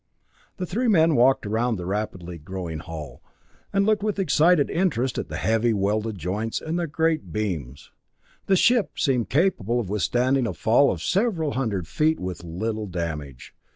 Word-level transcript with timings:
The 0.57 0.65
three 0.65 0.87
men 0.87 1.13
walked 1.13 1.45
around 1.45 1.75
the 1.75 1.85
rapidly 1.85 2.39
growing 2.39 2.79
hull, 2.79 3.21
and 3.71 3.85
looked 3.85 4.01
with 4.01 4.17
excited 4.17 4.67
interest 4.71 5.19
at 5.19 5.29
the 5.29 5.37
heavy 5.37 5.73
welded 5.75 6.17
joints 6.17 6.59
and 6.59 6.79
the 6.79 6.87
great 6.87 7.31
beams. 7.31 7.91
The 8.47 8.55
ship 8.55 8.97
seemed 8.97 9.29
capable 9.29 9.79
of 9.79 9.89
withstanding 9.91 10.47
a 10.47 10.53
fall 10.53 10.89
of 10.91 11.03
several 11.03 11.51
hundred 11.51 11.87
feet 11.87 12.19
with 12.19 12.43
little 12.43 12.87
damage. 12.87 13.53